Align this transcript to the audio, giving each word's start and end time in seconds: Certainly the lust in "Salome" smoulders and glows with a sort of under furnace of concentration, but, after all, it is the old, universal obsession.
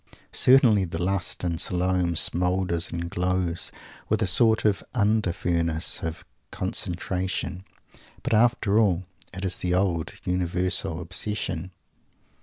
Certainly 0.33 0.85
the 0.85 0.99
lust 1.03 1.43
in 1.43 1.59
"Salome" 1.59 2.15
smoulders 2.15 2.91
and 2.91 3.07
glows 3.07 3.71
with 4.09 4.23
a 4.23 4.25
sort 4.25 4.65
of 4.65 4.83
under 4.95 5.31
furnace 5.31 6.01
of 6.01 6.25
concentration, 6.49 7.65
but, 8.23 8.33
after 8.33 8.79
all, 8.79 9.03
it 9.31 9.45
is 9.45 9.57
the 9.57 9.75
old, 9.75 10.13
universal 10.25 10.99
obsession. 10.99 11.69